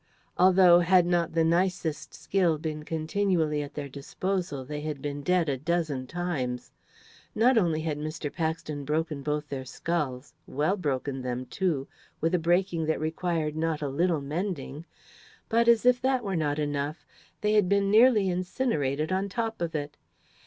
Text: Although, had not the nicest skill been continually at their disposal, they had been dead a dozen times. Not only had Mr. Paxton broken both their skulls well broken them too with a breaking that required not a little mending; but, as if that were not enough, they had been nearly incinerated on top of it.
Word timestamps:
Although, 0.35 0.79
had 0.79 1.05
not 1.05 1.33
the 1.33 1.43
nicest 1.43 2.15
skill 2.15 2.57
been 2.57 2.81
continually 2.81 3.61
at 3.61 3.75
their 3.75 3.87
disposal, 3.87 4.65
they 4.65 4.81
had 4.81 4.99
been 4.99 5.21
dead 5.21 5.47
a 5.47 5.57
dozen 5.59 6.07
times. 6.07 6.71
Not 7.35 7.55
only 7.55 7.81
had 7.81 7.99
Mr. 7.99 8.33
Paxton 8.33 8.83
broken 8.83 9.21
both 9.21 9.49
their 9.49 9.63
skulls 9.63 10.33
well 10.47 10.75
broken 10.75 11.21
them 11.21 11.45
too 11.45 11.87
with 12.19 12.33
a 12.33 12.39
breaking 12.39 12.87
that 12.87 12.99
required 12.99 13.55
not 13.55 13.83
a 13.83 13.89
little 13.89 14.21
mending; 14.21 14.85
but, 15.49 15.67
as 15.67 15.85
if 15.85 16.01
that 16.01 16.23
were 16.23 16.35
not 16.35 16.57
enough, 16.57 17.05
they 17.41 17.53
had 17.53 17.69
been 17.69 17.91
nearly 17.91 18.27
incinerated 18.27 19.11
on 19.11 19.29
top 19.29 19.61
of 19.61 19.75
it. 19.75 19.97